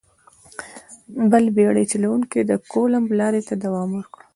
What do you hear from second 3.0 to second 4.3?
لارې ته دوام ورکړ.